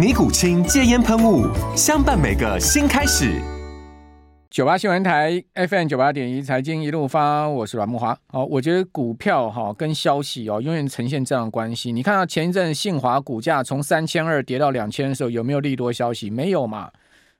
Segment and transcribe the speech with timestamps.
[0.00, 1.46] 尼古清戒烟喷雾，
[1.76, 3.38] 相伴每个新开始。
[4.48, 8.16] 九八新闻台 FM 九八点一，财经一路发，我是阮慕驊。
[8.28, 11.92] 好，我觉得股票哈跟消息哦，永远呈现这样的关系。
[11.92, 16.30] 你看到前一阵信华股价从三千二跌到两千的时候，有没有利多消息？
[16.30, 16.90] 没有嘛？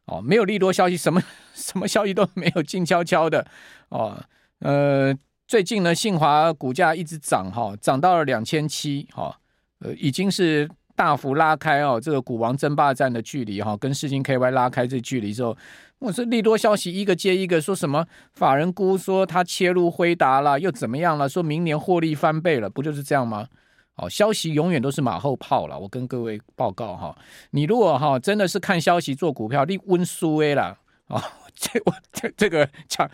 [0.05, 1.23] 哦，没有利多消息，什么
[1.57, 3.47] 什么消息都没有，静悄悄的。
[3.89, 4.23] 哦，
[4.59, 5.17] 呃，
[5.49, 9.39] 最近呢，信华股价一直涨哈，涨到了两千七，哈，
[9.79, 10.69] 呃，已经是。
[11.01, 15.57] 大幅拉开哦，这个股王争霸战的距离哈，跟世芯 KY 拉开这距离之后，
[15.99, 21.27] 我说利多消息一个接一个，说什么法人估说他切入辉达了，又怎么样了？
[21.27, 23.49] 说明年获利翻倍了，不就是这样吗？
[23.95, 25.79] 哦，消息永远都是马后炮了。
[25.79, 27.17] 我跟各位报告哈，
[27.53, 31.19] 你如果哈真的是看消息做股票，你温苏威了哦，
[31.55, 33.11] 这我这这个讲，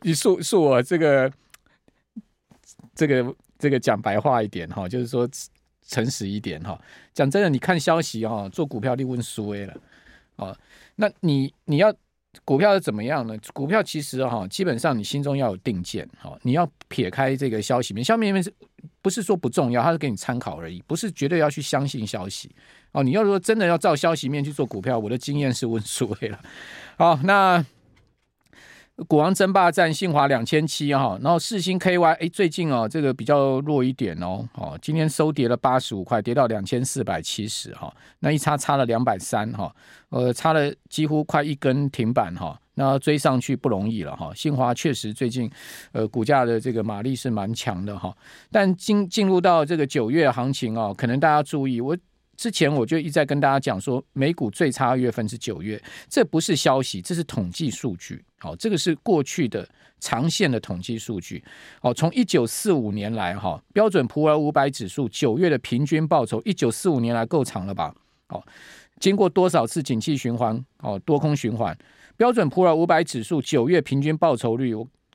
[0.00, 1.30] 你恕恕我这个
[2.94, 5.28] 这个这个讲白话一点哈，就是说。
[5.90, 6.80] 诚实一点哈，
[7.12, 9.76] 讲真的，你看消息哈，做股票你问苏威了，
[10.36, 10.56] 哦，
[10.94, 11.92] 那你你要
[12.44, 13.36] 股票是怎么样呢？
[13.52, 18.54] 股票其实哈，基本上你心中要有定见哈，你要撇开这个消息面，消息面是
[19.02, 19.82] 不是说不重要？
[19.82, 22.48] 它是给你参考而已，不是绝对要去相信消息
[22.92, 23.02] 哦。
[23.02, 26.40] 你要说真的要照消息面去做股票，我的经验是问苏威了。
[26.96, 27.66] 好，那。
[29.08, 39.74] 股王争霸战，信华两千七哈，然后世星 KY 哎，最近哦这个比较弱一点哦，哦今天收跌了八十五块，跌到两千四百七十哈，那一差差了两百三哈，
[40.10, 44.32] 呃差了几乎快一根停板哈，那追上去不容易了哈。
[44.34, 45.50] 信华确实最近
[45.92, 48.14] 呃股价的这个马力是蛮强的哈，
[48.50, 51.96] 但进进入到这个九月行情哦，可能大家注意我。
[52.40, 55.78] 之前我就一再跟大家讲说，美股最差月份是九月，
[56.08, 58.24] 这不是消息，这是统计数据。
[58.38, 59.68] 好，这个是过去的
[59.98, 61.44] 长线的统计数据。
[61.82, 67.94] 好，从一九四五年来，哈，标准普尔五百指数九月的平均报酬，一九四五年来够长了吧？
[68.28, 68.42] 哦，
[68.98, 71.76] 经过多少次景气循环，哦，多空循环，
[72.16, 74.74] 标准普尔五百指数九月平均报酬率，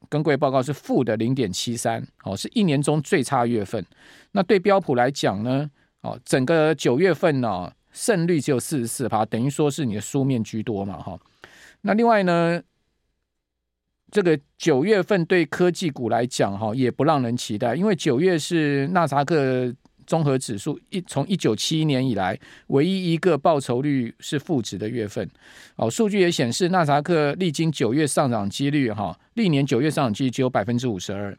[0.09, 3.83] 跟各位报告是负的零点七三，哦，是一年中最差月份。
[4.33, 5.71] 那对标普来讲呢？
[6.05, 11.19] 哦，整个九月份呢、哦，胜率只有四十四趴，等于说是你的书面居多嘛，哈、
[11.81, 12.61] 那另外呢，
[14.11, 19.73] 这个九月份对科技股来讲，哈，也不让人期待，因为九月是纳斯达克
[20.05, 25.27] 综合指数一从一九七一年以来唯一一个报酬率是负值的月份。
[25.75, 31.35] 哦，数据也显示，纳斯达克历经九月上涨几率，哈，历年九月上涨几率只有百分之五十二。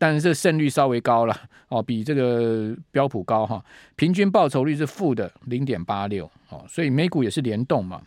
[0.00, 1.36] 但是胜率稍微高了
[1.68, 3.62] 哦，比这个标普高哈，
[3.96, 8.00] 平均报酬率是负的零点八六哦，所以美股也是联动嘛。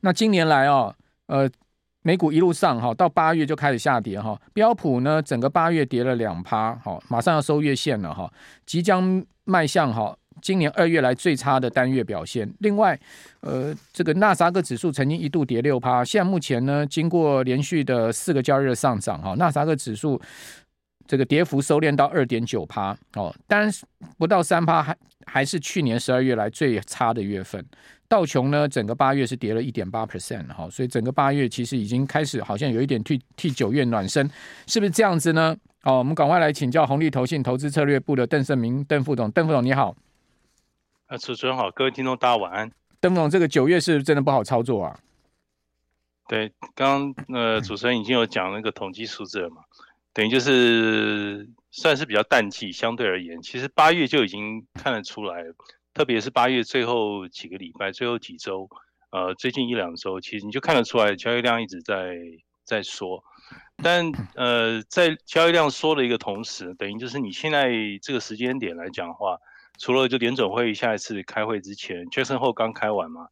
[0.00, 0.94] 那今年来哦，
[1.26, 1.46] 呃，
[2.00, 8.32] 美股一路上哈，到八月就开始下跌哈，标普呢整个八月跌了两趴，好，马上要收月线了哈，
[8.64, 12.50] 即将迈向哈今年二月来最差的单月表现。
[12.60, 12.98] 另外，
[13.40, 20.18] 呃，这个纳斯达克指数曾经一度跌六趴，现在目前呢，经过连续的四个交易日上涨哈，纳斯达克指数。
[21.06, 23.70] 这个跌幅收敛到二点九趴哦，当然
[24.18, 24.96] 不到三趴，还
[25.26, 27.64] 还是去年十二月来最差的月份。
[28.08, 34.30] 道琼呢，整个八月是跌了一点八 percent 哈，所以整个八月其实已经开始好像有一点替替九月暖身，
[34.66, 35.56] 是不是这样子呢？
[35.84, 39.96] 哦，我们赶快来请教红利投信投资策略部的邓胜明邓副总，邓副总你好。
[41.06, 42.70] 啊，主持人好，各位听众大家晚安。
[43.00, 44.98] 邓副总，这个九月是真的不好操作啊？
[46.28, 49.62] 对，刚刚呃主持人已经有讲那个统计数字了嘛。
[50.14, 55.42] 等于就是算是比较淡季，相对而言，其实八月就已经看得出来，
[55.94, 58.68] 特别是八月最后几个礼拜、最后几周，
[59.10, 62.18] 呃，最近一两周，其实你就看得出来，交易量一直在
[62.64, 63.24] 在缩。
[63.82, 67.70] 但呃，在交易量缩的一个同时，等于就是你现在
[68.02, 69.38] 这个时间点来讲的话，
[69.78, 73.28] 除了就联准会下一次开会之前，Jackson 后刚开完嘛，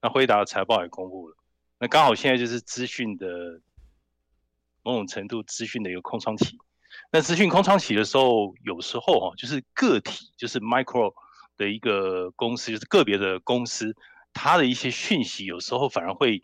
[0.00, 1.36] 那辉达财报也公布了。
[1.78, 3.60] 那刚好现在就是资讯的
[4.82, 6.58] 某种程度资讯的一个空窗期。
[7.10, 11.14] 那资讯空窗期的时候，有时候哈，就是个体，就是 micro
[11.56, 13.96] 的一个公司，就是个别的公司，
[14.32, 16.40] 它的一些讯息，有时候反而会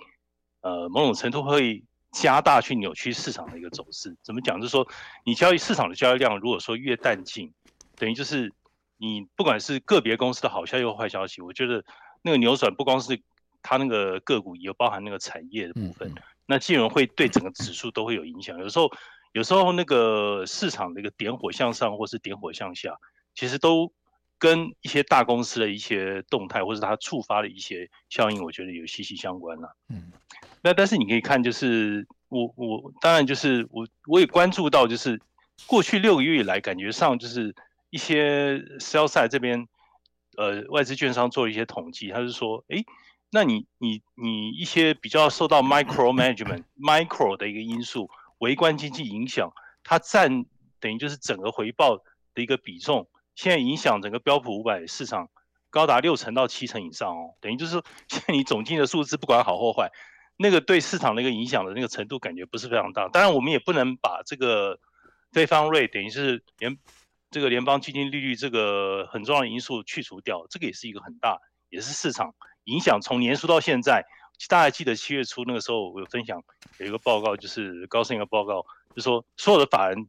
[0.60, 4.16] 呃某种程度会加大去扭曲市场的一个走势。
[4.22, 4.60] 怎么讲？
[4.60, 4.86] 就是说，
[5.24, 7.52] 你交易市场的交易量如果说越淡静，
[7.96, 8.52] 等于就是
[8.96, 11.84] 你不管是个别公司的好消息或坏消息，我觉得
[12.22, 13.20] 那个扭转不光是
[13.62, 16.12] 它那个个股，也包含那个产业的部分，
[16.48, 18.58] 那金融会对整个指数都会有影响。
[18.58, 18.90] 有时候。
[19.32, 22.96] 有时候那个市场的一个点火向上，或是点火向下，
[23.34, 23.92] 其实都
[24.38, 29.76] 跟一些大公司的一些动态，或是它触发的一些效应，我觉得有息息相关了。
[29.90, 30.10] 嗯，
[30.62, 35.20] 那但是你可以看，就是我我当然就是我我也关注到，就是
[35.66, 37.54] 过去六个月以来，感觉上就是
[37.90, 39.68] 一些 sell side 这边，
[40.38, 42.82] 呃，外资券商做了一些统计，他是说，哎，
[43.30, 48.10] 那你你你一些比较受到 micro management micro 的一个因素。
[48.38, 49.52] 微观经济影响，
[49.82, 50.44] 它占
[50.78, 55.28] 等于就是整个回报的一个比重，现在影响整个标普五百市场
[55.70, 57.34] 高达六成到七成以上哦。
[57.40, 59.90] 等于就是说， 现在你总经的数字不管好或坏，
[60.36, 63.08] 那个对市场的一个影响的那个程度感觉不是非常大。
[63.08, 64.78] 当然，我们也不能把这个
[65.32, 66.78] 非方瑞等于是联
[67.32, 71.40] 这个联邦基金利率这个很重要的因素去除掉，这个也是一个很大，
[71.70, 72.32] 也是市场
[72.68, 74.04] 影响从年初到现在。
[74.48, 76.40] 大家记得七月初那个时候，我有分享
[76.78, 80.08] 有一个报告，就是高盛一个报告，就是说所有的法人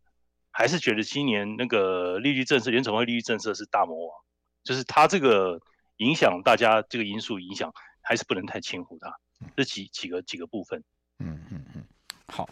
[0.51, 4.15] 还是觉得今年那个利率政策，联准会利率政策是大魔王，
[4.63, 5.59] 就是它这个
[5.97, 7.73] 影响大家这个因素影响，
[8.03, 9.17] 还是不能太轻忽它。
[9.57, 10.83] 这几几个几个部分，
[11.17, 11.83] 嗯嗯嗯，
[12.27, 12.47] 好。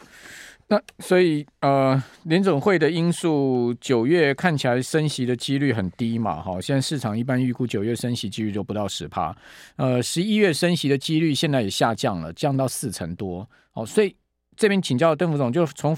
[0.69, 9.33] 那所以呃，联准会的因素，九月看起来升息的几率很低嘛，哈，现在市场一般预估九月升息几率就不到十趴，
[9.77, 14.13] 呃，十一月升息的几率现在也下降了，降到四成多，哦，所以
[14.57, 15.97] 这边请教邓副总，就从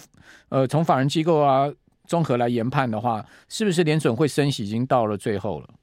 [0.50, 1.68] 呃从法人机构啊
[2.06, 5.74] 综合来研判的话，是不是联准会升息已经到了最后了？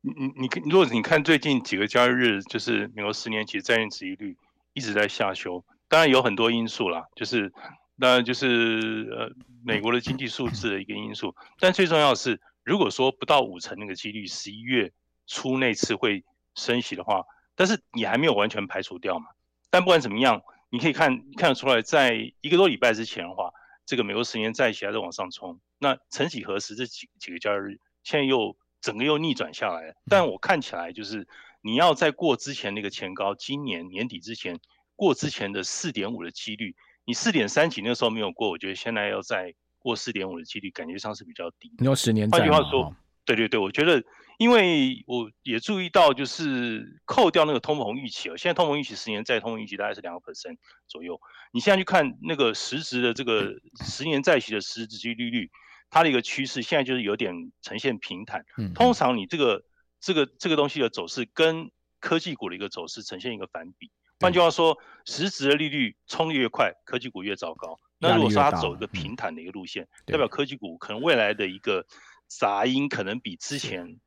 [0.00, 4.34] 你你你，如果你看最近几个交易日，就是美国十年期债券殖利率
[4.72, 5.62] 一直在下修。
[5.90, 7.52] 当然有很多因素啦，就是
[7.98, 9.32] 当然就是呃
[9.64, 14.92] 美国的经济数字的一个因素，但最重要的是，如果说不到五成那个几率，十一月
[15.26, 17.24] 初那次会升息的话，
[17.56, 19.26] 但是你还没有完全排除掉嘛。
[19.68, 23.50] 但不管怎么样，你可以看看得出来，在一个多礼拜之前的话，
[23.84, 25.60] 这个美国十年债息还在往上冲。
[25.80, 29.94] 那曾几何时这几几个交易日，现在又整个又逆转下来了。
[30.08, 31.26] 但我看起来就是
[31.62, 34.60] 你要再过之前那个前高，今年年底之前。
[35.00, 36.76] 过之前的四点五的几率，
[37.06, 41.72] 你四点三几那个时候没有过，我觉得现在要再过四点五的几率，感觉上是比较低。
[41.78, 42.36] 你有十年债？
[42.36, 42.94] 换句话说，
[43.24, 44.04] 对对对，我觉得，
[44.36, 51.18] 因为我也注意到，就是扣掉那个通膨预期哦，现在通膨预期十年再通膨预期大概是两个 percent 左右。
[51.50, 55.50] 你现在去看那个实质的这个十年债息的实质利率，
[55.88, 58.44] 它的一个趋势现在就是有点呈现平坦。
[58.74, 59.64] 通常你这个
[59.98, 61.70] 这个这个东西的走势跟
[62.00, 63.90] 科技股的一个走势呈现一个反比。
[64.20, 64.76] 换句话说，
[65.06, 67.78] 实质的利率冲越快，科技股越糟糕。
[67.98, 71.84] 那如果说它走一个平坦的一个路线，代表科技股可能未来的一个
[72.28, 73.98] 杂音可能比之前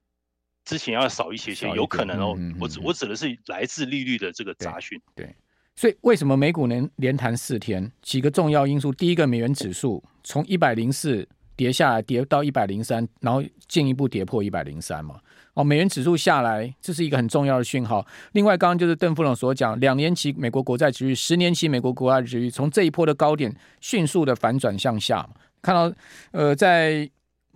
[0.63, 2.37] 之前要少一些些，有可能哦。
[2.59, 5.01] 我指我指的是来自利率的这个杂讯。
[5.15, 5.35] 对，
[5.75, 7.91] 所以为什么美股能连弹四天？
[8.01, 15.15] 几个重要因素，第一个，美元指数从一百零四跌下来，跌到一百零三，然后进一步跌破一百零三嘛。
[15.53, 18.03] 哦，美元指数下来，这是一个很重要的讯号。
[18.31, 25.27] 另外，刚刚就是邓副总所讲，两年期美国国债殖率、十年期美国国债殖率从这一波的高点迅速的反转向下。
[25.61, 25.95] 看到，
[26.31, 27.07] 呃，在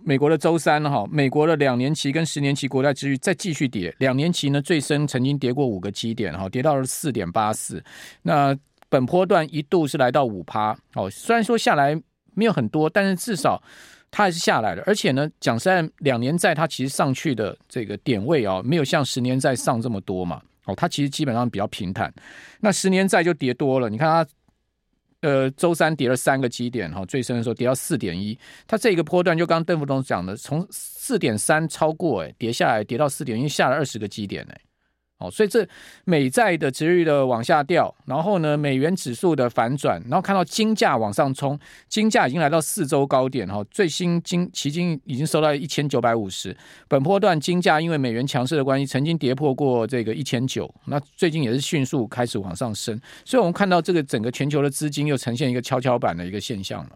[0.04, 7.82] 美国的周三哈，美国的两年期跟十年期国债殖率再继续跌，两年期呢最深曾经跌过五个基点哈，跌到了四点八四。
[8.22, 8.56] 那
[8.88, 10.70] 本波段一度是来到五趴。
[10.94, 12.00] 哦，虽然说下来
[12.34, 13.62] 没有很多，但是至少。
[14.10, 20.40] 它还是下来了，而且呢，讲实在，两年债它其实上去的这个点位啊、哦，没有像十年债上这么多嘛。
[20.64, 22.10] 哦，它其实基本上比较平坦。
[22.60, 24.30] 那十年债就跌多了，你看它，
[25.20, 28.38] 呃，周三跌了三个基点哈，最深的时候跌到四点一。
[28.66, 34.58] 它这个波段就刚邓副总讲的，从四点三超过哎，跌下来跌到四点一，下了二十个基点哎。
[35.18, 35.66] 哦，所以这
[36.04, 41.58] 美债的值率的往下掉，然后呢，美元指数的反转，然后看到金价往上冲，
[41.88, 46.56] 金价已经来到四周高点哈，最新金期金已经收到一千九百五十。
[46.86, 56.90] 本波段金价因为美元强势的关系，曾经跌破过这个一千九，那最近也是迅速开始往上升，所以我们看到这个整个全球的资金又呈现一个跷跷板的一个现象了。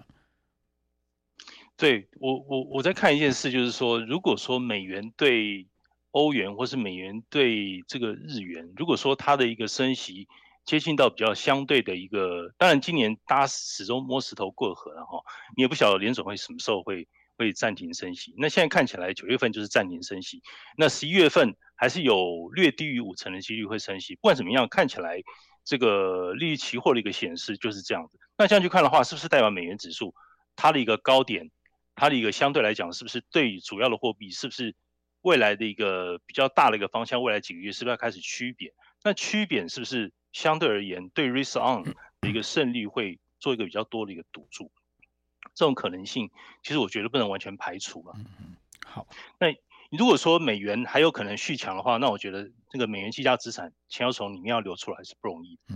[1.76, 5.67] 对我，我我在看一件事，就是说，如果说美元对
[6.12, 10.28] 欧元或是美元对这个日元，如果说它的一个升息
[10.64, 12.54] 接近到比较相对的一个。
[12.59, 15.19] 当然，今年大家始终摸石头过河了哈，
[15.57, 18.35] 你也不晓得联准会什么时候会会暂停升息。
[18.37, 20.42] 那现在看起来九月份就是暂停升息，
[20.76, 24.14] 那十一月份还是有略低于五成的几率会升息。
[24.14, 25.21] 不管怎么样，看起来
[25.64, 28.19] 这个利率期货的一个显示就是这样子。
[28.37, 30.14] 那这样去看的话，是不是代表美元指数
[30.54, 31.50] 它的一个高点，
[31.95, 34.76] 它的一个相对来讲，是不是对主要的货币是不是？
[35.23, 38.73] 未来的一个比较大的一个方向，未来几个月是不是要开始趋贬？
[39.02, 41.83] 那趋贬是不是相对而言对 risk on
[42.21, 44.71] 的一个胜率会做一个比较多的一个赌注？
[45.55, 46.31] 这种可能性，
[46.62, 48.14] 其实我觉得不能完全排除了。
[48.87, 49.07] 好，
[49.38, 49.49] 那
[49.91, 55.75] 如果说美元还有可能续强的话，那我觉得这个美元计价资产钱要从里面要流出来是不容易的。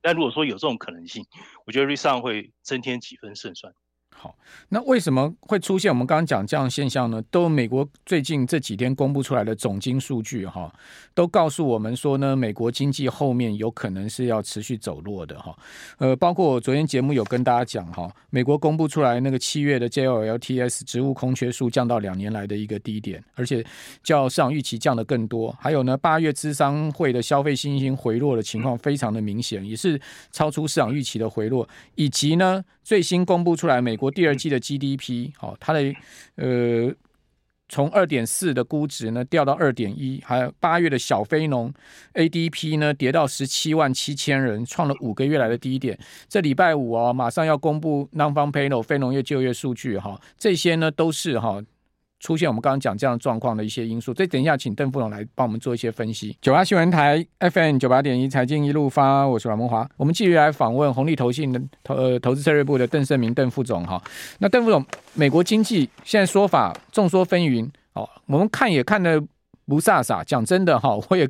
[0.00, 1.26] 但如果说有这种可能性，
[1.66, 3.74] 我觉得 risk on 会增添几分胜算。
[4.22, 4.36] 好，
[4.68, 7.22] 那为什么会出现我们刚刚讲这样现象呢？
[7.30, 10.70] 都美国最近这几天公布出来的总经数据哈，
[11.14, 15.56] 都告诉我们说呢，美国经济后面有可能是要持续走弱的哈。
[15.96, 23.64] 呃，包括我昨天节目有跟大家讲哈，美国公布出来那个七月的 JOLTS 职务空缺数降到两年来的一个低点，而且
[24.02, 25.56] 较市场预期降得更多。
[25.58, 29.98] 还有呢，八月资商会的消费信心回落的情况非常的明显，也是
[30.30, 32.62] 超出市场预期的回落，以及呢。
[32.82, 35.94] 最新公布出来，美国第二季的 GDP，好，它的
[36.36, 36.92] 呃，
[37.68, 41.72] 从二点四的估值呢掉到二点一，还有八月的小非农
[42.14, 45.98] ADP 呢跌到十七万七千人，创了五个月来的低点。
[46.28, 51.62] 这礼拜五哦，马上要公布 Non-Farm Payroll 非农业就业数据哈，这些呢都是哈。
[52.20, 56.36] 出现我们刚刚讲这样状况的一些因素，所以等一下请邓副总来帮我们做一些分析。
[56.40, 64.00] 九八新闻台 FM 九八点一财经一路发，我是阮文华，我们继续来访问红利投信的投呃投资策略部的邓胜明邓副总哈。
[64.38, 64.84] 那邓副总，
[65.14, 69.20] 美国经济现在说法众说纷纭哦，我们看也看的。
[69.70, 71.26] 不飒飒，讲真的哈， 我也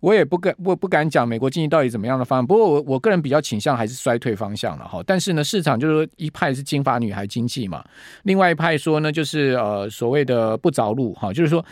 [0.00, 2.46] 我也不敢我不敢讲美国经济到底怎么样的方向。
[2.46, 5.00] 不过我我个人比较倾向还是衰退方向了哈。
[5.06, 7.84] 但是呢，市场就是说一派是金发女孩经济嘛，
[8.22, 11.64] 另外一派说呢就是呃所谓的不着路哈，就是说。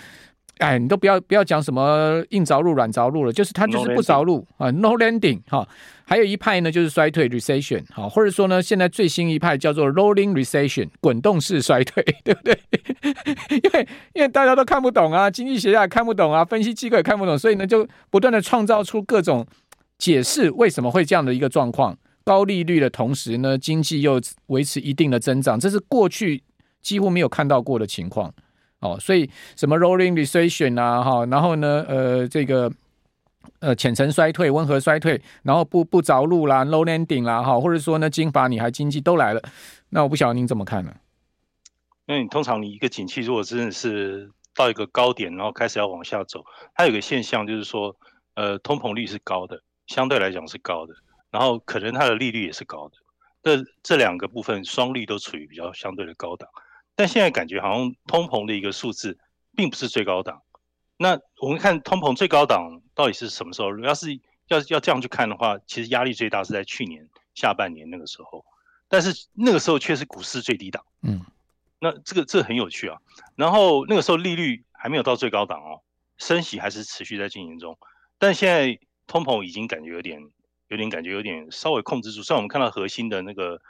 [0.61, 5.67] 哎，你都不要不要讲什么硬着陆、软着陆了，就是它就是不着陆啊，no landing 哈。
[6.05, 12.59] 还有一派呢，就是衰退 recession 哈，或者说呢，现在最新一派叫做 rolling recession 滚动式衰退， 对不对？
[13.63, 19.47] 因为因为大家都看不懂啊，经济学家也看不懂啊，分析机构也看不懂，所以呢，就不断的创造出各种
[19.99, 21.97] 解释，为什么会这样的一个状况？
[22.25, 26.43] 高利率的同时呢，经济又维持一定的增长，这是过去
[26.83, 28.33] 几乎没有看到过的情况。
[28.81, 32.73] 哦，所以什么 rolling recession 啊，哈，然后呢，呃，这个
[33.61, 39.43] 呃浅层衰退、温和衰退，然后不不着陆啦，low landing 啦，哈，或者说呢，金发女孩经济都来了，
[39.91, 40.95] 那我不晓得您怎么看呢？
[42.07, 46.43] 因为你通常你一个景气如果真的是到一个高点，然后开始要往下走，
[46.75, 47.95] 它有个现象就是说，
[48.35, 50.95] 呃，通膨率是高的，相对来讲是高的，
[51.31, 52.95] 然后可能它的利率也是高的，
[53.43, 56.49] 这这两个部分双率都处于比较相对的高档。
[56.95, 59.19] 但现在感觉好像通膨的一个数字
[59.57, 60.43] 并不是最高档。
[60.99, 63.75] 那我们看通膨最高档到底是什么时候？
[63.79, 64.15] 要是
[64.49, 68.45] 要要这样去看的话，其实压力最大是在去年下半年那个时候。
[68.87, 70.85] 但是那个时候却是股市最低档。
[71.03, 71.25] 嗯，
[71.79, 72.99] 那这个这个很有趣啊。
[73.35, 75.81] 然后那个时候利率还没有到最高档哦，
[76.19, 77.79] 升息还是持续在进行中。
[78.19, 80.21] 但现在通膨已经感觉有点
[80.69, 82.23] 有点感觉有点稍微控制住。
[82.23, 83.63] 虽然我们看到核心的那个。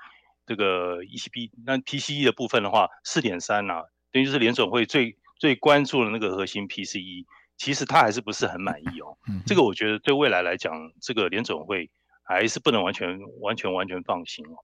[0.50, 7.25] 这个 ECB 那 PCE 的部分的话，四点三呐，等于就是联准会最最关注的那个核心 PCE，
[7.57, 9.16] 其实它还是不是很满意哦。
[9.28, 11.88] 嗯，这个我觉得对未来来讲，这个联准会
[12.25, 14.59] 还是不能完全完全完全放心哦。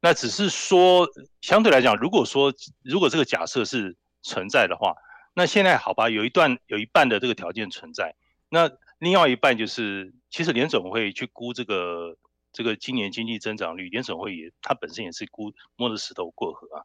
[0.00, 1.08] 那只是说，
[1.40, 4.96] 相对来讲，如果说如果这个假设是存在的话，
[5.32, 8.16] 那现在好吧，有一段有一半的这个条件存在，
[8.48, 8.68] 那
[8.98, 12.16] 另外一半就是，其实联总会去估这个。
[12.52, 16.82] 这个今年经济增长率，联准会也，它本身也是估摸着石头过河啊。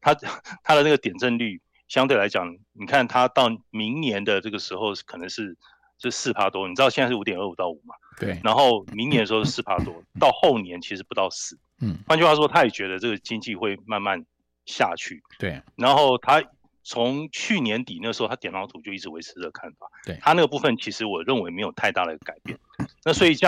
[0.00, 0.14] 它
[0.62, 5.56] 它的那个点阵率相对来讲，你看它到明年的这个时候可能是
[5.98, 7.94] 是四帕多，你知道现在是五点二五到五嘛？
[8.18, 8.38] 对。
[8.44, 11.58] 然后明年的时候是四帕多，到后年其实不到四。
[11.80, 11.98] 嗯。
[12.06, 14.24] 换句话说，他也觉得这个经济会慢慢
[14.66, 15.22] 下去。
[15.38, 15.62] 对。
[15.76, 16.44] 然后他
[16.82, 19.86] 从去年底那时候，他点到图就一直维持这个看法。
[20.04, 20.18] 对。
[20.20, 22.58] 他那个部分其实我认为没有太大的改变。
[23.02, 23.46] 那所以这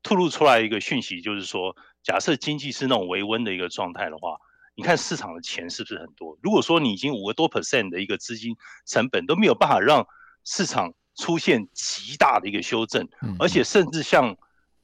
[0.00, 0.02] 样。
[0.02, 4.38] 透露出来一个讯息，就是说，假设经济是那种维温的一个状态的话，
[4.74, 6.38] 你看市场的钱是不是很多？
[6.42, 10.06] 如果说你已经五个多 percent 的一个资金成本都没有办法让
[10.42, 13.06] 市场出现极大的一个修正，
[13.38, 14.36] 而且甚至像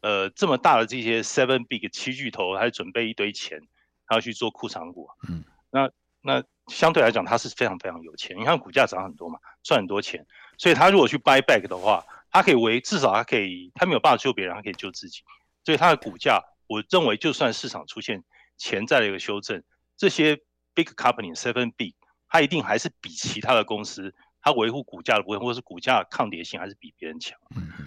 [0.03, 3.59] 呃这么大的这些 seven big 七巨头还准备一堆钱，
[4.05, 8.39] 还要去做库藏股，嗯，那那相对来讲，它是非常非常有钱。
[8.39, 10.27] 你看股价涨很多嘛，赚很多钱，
[10.59, 12.05] 所以他如果去 buy back 的话。
[12.31, 15.23] 他可以为至少他可以，他没有办法救别人，他可以救自己。
[15.65, 18.23] 所以它的股价，我认为就算市场出现
[18.57, 19.65] 潜在的一个修正，
[19.97, 20.37] 这些
[20.75, 21.95] big company seven big，
[22.29, 27.37] 它一定还是比其他的公司，它维护股价的部分或者是股价抗跌性还是比别人强。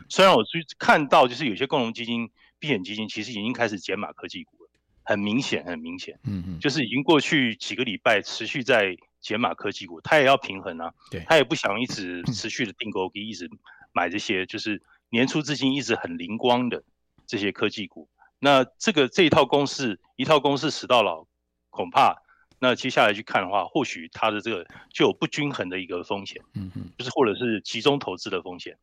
[0.10, 2.30] 虽然我去看到就是有些共同基金、
[2.60, 4.70] 避险基金其实已经开始减码科技股了，
[5.04, 13.50] 很明显，很明显，嗯嗯，就是已经过去几个礼拜持续在减码科技股，它也要平衡啊，对，它也不想一直持续的订购，一直
[13.92, 16.84] 买这些就是年初至今一直很灵光的。
[17.28, 21.28] 这些科技股，那这个这一套公式，一套公式死到老，
[21.70, 22.16] 恐怕
[22.58, 28.76] 那接下来去看的话，或许它的这个就有不均衡的一个风险，嗯嗯，就是或者是集中投资的风险。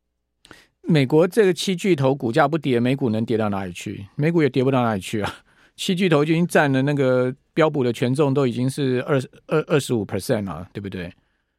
[0.81, 4.07] 美国这个七巨头股价不跌，美股能跌到哪里去？
[4.15, 5.35] 美股也跌不到哪里去啊！
[5.75, 11.11] 七巨头已经占了那个标普的权重，都已经是二二二十五 percent 了，对不对？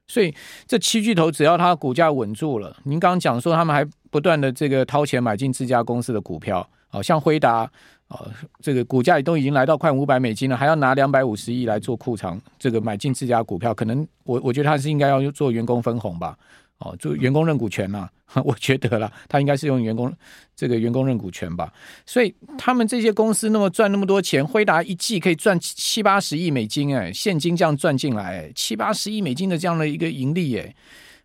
[0.08, 0.34] 所以
[0.66, 6.68] 这七巨头只要它股价稳住了，您刚刚讲说他们还不断的这个掏钱买进自家公司的股票。
[6.90, 7.70] 好像辉达，
[8.08, 8.24] 啊，
[8.62, 16.34] 这个股价都已经来到快五百美金了，还要拿两百五十亿来做库藏，这个买进自家股票，可能我我觉得他是应该要做员工分红吧，
[16.78, 18.08] 哦，就员工认股权呐，
[18.44, 20.12] 我觉得啦，他应该是用员工
[20.54, 21.73] 这个员工认股权吧，
[22.06, 30.75] 所以他们这些公司那么赚那么多钱，辉达一季可以赚七八十亿美金，哎，现金这样赚进来，七八十亿美金的这样的一个盈利，哎，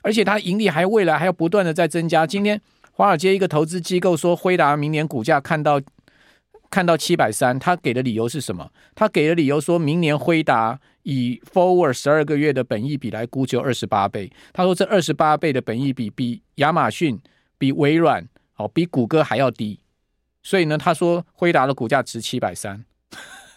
[0.02, 2.60] 而且它盈利还未来还要不断的在增加，今天。
[2.96, 5.82] 华尔街一个投资机构说，辉达明年股价看到
[6.70, 8.70] 看到七百三，他给的理由是什么？
[8.94, 14.32] 他给的理由说明年辉达以 forward 十二个月的本益比来估，只有二十八倍。
[14.52, 17.20] 他说这二十八倍的本益比比亚马逊、
[17.58, 19.80] 比微软、哦比谷歌还要低，
[20.42, 22.84] 所以呢，他说辉达的股价值七百三，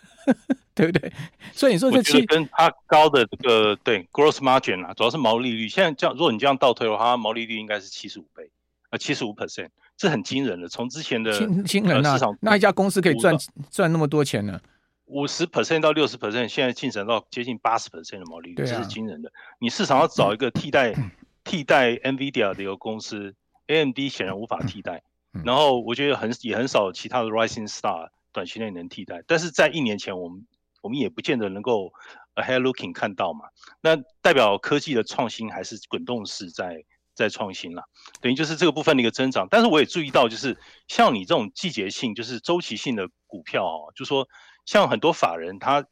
[0.75, 1.13] 对不对？
[1.53, 5.69] 所以你说这七跟它高的这个对 gross margin 啊，主要是毛利率。
[5.69, 8.51] 现在这样，如果你这样倒推的话，毛利率应该是七十五倍。
[8.91, 10.69] 呃，七十五 percent，这很惊人的。
[10.69, 13.37] 从之前的惊惊人啊，那一家公司可以赚
[13.69, 14.61] 赚那么多钱呢？
[15.07, 19.33] 五十 percent 到六十 percent，现在进展到接近八十 percent 的毛利率，这是惊人的。
[19.59, 20.95] 你市场要找一个替代
[21.45, 23.35] 替代 NVIDIA 的一个公司
[23.69, 25.03] ，AMD 显然无法替代。
[25.45, 29.23] 然后我觉得很也很少其他的 rising star 短期内能替代。
[29.27, 30.47] 但是在一年前，我们
[30.83, 31.93] 我们也不见得能够
[32.35, 33.47] ahead looking 看到嘛。
[33.81, 36.85] 那代表科技的创新还是滚动式在。
[37.17, 37.83] 在创新了，
[38.21, 39.49] 等于就是这个部分的一个增长。
[39.51, 40.55] 但是我也注意到，就是
[40.87, 44.29] 像你这种季节性、就是周期性的股票哦，就说
[44.67, 45.87] 像很多法人，他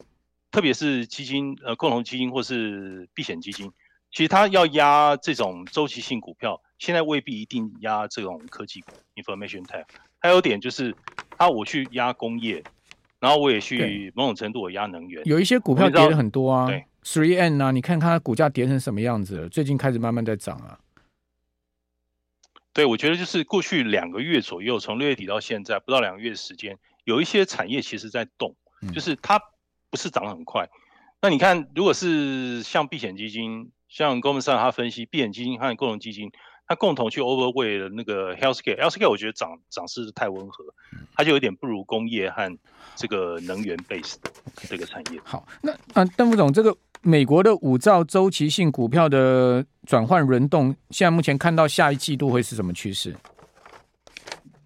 [0.51, 3.73] 特别是基金、呃共同基金或是避险基金，
[4.11, 9.85] 其实他要压这种周期性股票，现在未必一定压这种科技股 （information tech）。
[10.19, 10.95] 还有点就是，
[11.37, 12.63] 他我去压工业，
[13.21, 15.23] 然后我也去某种程度我压能源。
[15.25, 20.79] 有一些股票跌了很多啊，对，Three N 啊，你看看它股价跌成什么样子了，最近开始慢慢在涨啊。
[22.73, 28.57] 对，我觉得就是过去两个月左右，从六月底到现在不到两个月的时间，有一些产业其实在动，
[28.93, 29.41] 就是它
[29.91, 30.69] 不是涨得很快。
[31.23, 36.31] 那你看，如果是像避险基金，像 Goldman Sachs 他分析避险基金和共同基金，
[36.67, 40.65] 它共同去 overweight 的那个 healthcare，healthcare 我觉得涨涨势太温和，
[41.15, 42.59] 它就有点不如工业和
[42.97, 44.17] 这个能源 base
[44.69, 45.21] 这个产业。
[45.25, 46.77] 好，那啊，邓副总这个。
[47.07, 53.15] 美国的五兆周期性股票的转换轮动，现在目前看到下一季度会是什么趋势？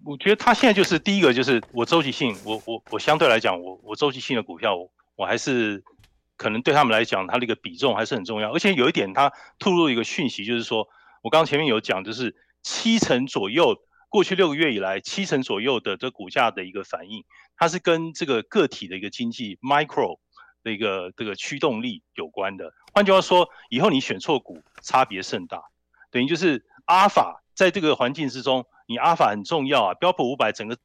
[0.05, 4.75] 我觉得它现在就是第一个，就是我周期性，我我我相对来讲，我我周期性的股票，
[5.15, 5.83] 我还是
[6.37, 8.53] 可能对他们来讲，它的一个比重还是很重要。
[8.53, 10.87] 而且有一点，它透露一个讯息，就是说
[11.21, 13.75] 我刚刚前面有讲，就是七成左右，
[14.09, 17.23] 过去六个月以来，七成左右的这股价的一个反应，
[17.57, 20.19] 它是跟这个个体的一个经济 micro。
[20.61, 25.63] 的一个这个驱动力有关的，换句话说，以后你选错股，差别甚大。
[26.11, 29.93] 等于就是阿尔法在这个环境之中，你阿尔法很重要啊。
[29.93, 30.77] 标普五百整个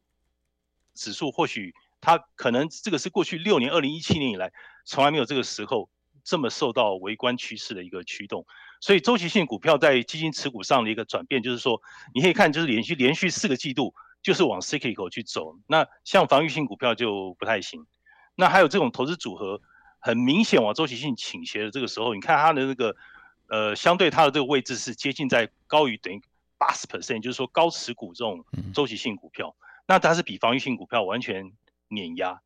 [0.92, 4.52] 指数，或许它可能这个是过去六年，二零一七年以来
[4.84, 5.88] 从来没有这个时候
[6.24, 8.44] 这么受到微观趋势的一个驱动。
[8.80, 11.80] 所以周期性股票在基金持股上的一个转变，就是说
[12.12, 15.56] 你可以看，就是连续连续四个季度就是往 cyclical 去走。
[15.68, 17.86] 那像防御性股票就不太行。
[18.34, 19.60] 那还有这种投资组合，
[20.00, 22.96] 很明显往周期性倾斜的这个时候，你看它的那个，
[23.46, 26.20] 呃，相对它的这个位置是接近在高于等于
[26.58, 29.54] 八十 percent，就是说高持股这种周期性股票，
[29.86, 31.52] 那它是比防御性股票完全
[31.88, 32.40] 碾压。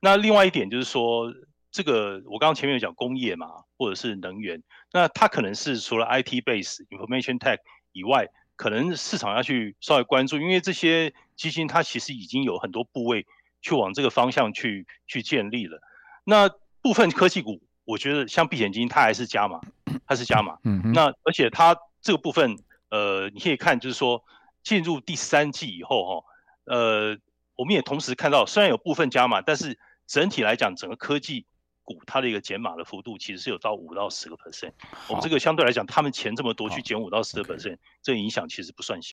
[0.00, 1.32] 那另外一点就是说，
[1.70, 3.46] 这个我刚刚前面有讲工业嘛，
[3.76, 7.58] 或者是能源，那它可能是除了 IT base information tech
[7.92, 13.26] 以外，可能市场要去稍微关注，因为这些基金它其实已经有很多部位。
[13.62, 15.82] 去往这个方向去去建立了，
[16.24, 16.48] 那
[16.80, 19.60] 部分科技股，我觉得像避险基金，它还是加码，
[20.06, 20.56] 它是加码。
[20.64, 22.56] 嗯，那而且它这个部分，
[22.90, 24.24] 呃，你可以看，就是说
[24.62, 26.26] 进入第三季以后，哈，
[26.64, 27.18] 呃，
[27.56, 31.46] 我们也同时看到，虽然有部分加码，但是整体来讲，整个科技
[31.82, 34.72] 股它的一个减码的幅度其实是有到五到十个 percent。
[35.08, 39.08] 我们这个相对来讲，他们钱这么多去减五到十个 percent，这个影响其实不算小。